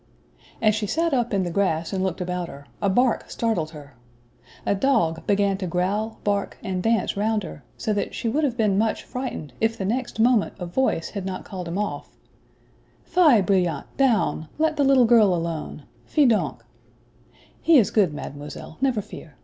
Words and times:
As 0.63 0.73
she 0.73 0.87
sat 0.87 1.13
up 1.13 1.31
in 1.31 1.43
the 1.43 1.51
grass 1.51 1.93
and 1.93 2.03
looked 2.03 2.21
about 2.21 2.47
her, 2.49 2.65
a 2.81 2.89
bark 2.89 3.29
startled 3.29 3.69
her. 3.69 3.93
A 4.65 4.73
dog 4.73 5.27
began 5.27 5.57
to 5.59 5.67
growl, 5.67 6.17
bark, 6.23 6.57
and 6.63 6.81
dance 6.81 7.15
round 7.15 7.43
her, 7.43 7.63
so 7.77 7.93
that 7.93 8.15
she 8.15 8.27
would 8.27 8.43
have 8.43 8.57
been 8.57 8.79
much 8.79 9.03
frightened 9.03 9.53
if 9.61 9.77
the 9.77 9.85
next 9.85 10.19
moment 10.19 10.53
a 10.57 10.65
voice 10.65 11.09
had 11.11 11.23
not 11.23 11.45
called 11.45 11.67
him 11.67 11.77
off 11.77 12.17
"Fie, 13.03 13.41
Brilliant, 13.41 13.95
down; 13.95 14.47
let 14.57 14.75
the 14.75 14.83
little 14.83 15.05
girl 15.05 15.35
alone. 15.35 15.83
Fi 16.07 16.25
donc. 16.25 16.65
He 17.61 17.77
is 17.77 17.91
good, 17.91 18.11
Mademoiselle, 18.11 18.79
never 18.81 19.03
fear. 19.03 19.35